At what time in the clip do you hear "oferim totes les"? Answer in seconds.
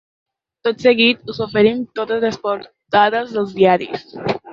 1.45-2.39